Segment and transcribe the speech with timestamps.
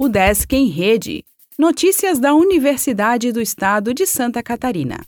[0.00, 1.24] O Desk em Rede.
[1.58, 5.00] Notícias da Universidade do Estado de Santa Catarina.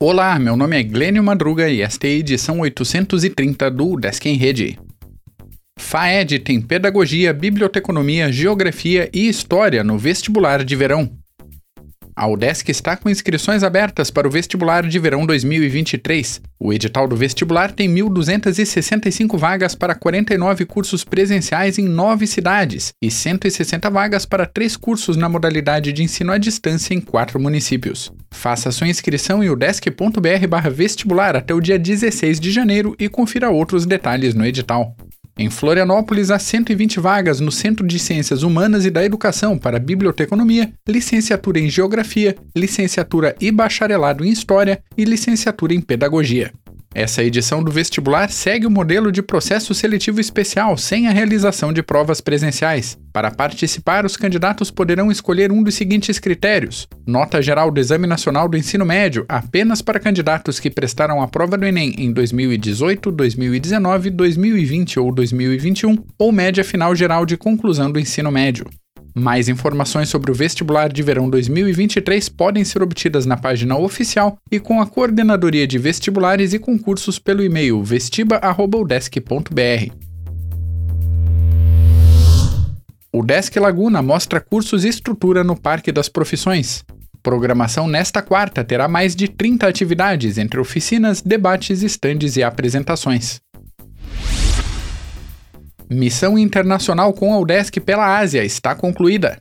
[0.00, 4.36] Olá, meu nome é Glênio Madruga e esta é a edição 830 do Desk em
[4.38, 4.78] Rede.
[5.78, 11.12] FAED tem Pedagogia, Biblioteconomia, Geografia e História no vestibular de verão.
[12.18, 16.42] A UDESC está com inscrições abertas para o vestibular de verão 2023.
[16.58, 23.08] O edital do vestibular tem 1.265 vagas para 49 cursos presenciais em nove cidades e
[23.08, 28.12] 160 vagas para três cursos na modalidade de ensino à distância em quatro municípios.
[28.32, 34.34] Faça sua inscrição em udesc.br/vestibular até o dia 16 de janeiro e confira outros detalhes
[34.34, 34.96] no edital.
[35.38, 40.72] Em Florianópolis, há 120 vagas no Centro de Ciências Humanas e da Educação para Biblioteconomia,
[40.86, 46.52] licenciatura em Geografia, licenciatura e bacharelado em História e licenciatura em Pedagogia.
[46.94, 51.82] Essa edição do vestibular segue o modelo de processo seletivo especial, sem a realização de
[51.82, 52.98] provas presenciais.
[53.12, 58.48] Para participar, os candidatos poderão escolher um dos seguintes critérios: nota geral do Exame Nacional
[58.48, 64.10] do Ensino Médio apenas para candidatos que prestaram a prova do Enem em 2018, 2019,
[64.10, 68.66] 2020 ou 2021, ou média final geral de conclusão do ensino médio.
[69.14, 74.60] Mais informações sobre o vestibular de verão 2023 podem ser obtidas na página oficial e
[74.60, 79.92] com a Coordenadoria de Vestibulares e Concursos pelo e-mail vestiba.udesc.br.
[83.12, 86.84] O Desk Laguna mostra cursos e estrutura no Parque das Profissões.
[87.22, 93.40] Programação nesta quarta terá mais de 30 atividades, entre oficinas, debates, estandes e apresentações.
[95.90, 99.38] Missão internacional com a UDESC pela Ásia está concluída.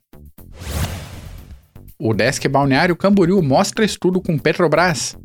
[2.00, 5.18] O Desk Balneário Camboriú mostra estudo com Petrobras.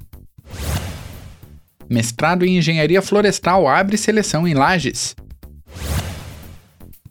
[1.88, 5.14] Mestrado em Engenharia Florestal abre seleção em Lages.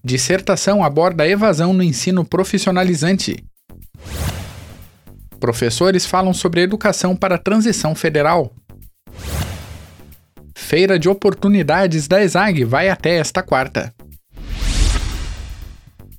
[0.04, 3.42] Dissertação aborda evasão no ensino profissionalizante.
[5.40, 8.52] Professores falam sobre educação para transição federal.
[10.54, 13.94] Feira de Oportunidades da ESAG vai até esta quarta.